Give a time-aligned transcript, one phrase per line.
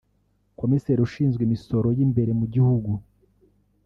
[0.59, 2.91] Komiseri ushinzwe imisoro y’imbere mu gihugu